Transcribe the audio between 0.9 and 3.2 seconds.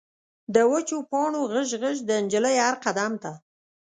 پاڼو غژ، غژ، د نجلۍ هر قدم